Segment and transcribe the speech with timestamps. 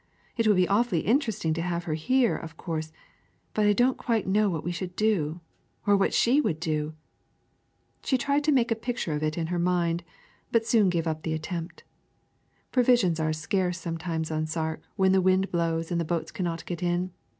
[0.35, 2.91] "It would be awfully interesting to have her here, of course
[3.53, 5.41] but I don't quite know what we should do
[5.85, 6.95] or what she would do!"
[8.03, 10.03] She tried to make a picture of it in her mind,
[10.51, 11.83] but soon gave up the attempt.
[12.71, 16.81] Provisions are scarce sometimes on Sark when the wind blows and the boats cannot get
[16.81, 17.11] in.